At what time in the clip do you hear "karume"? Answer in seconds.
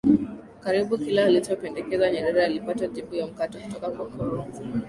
4.09-4.39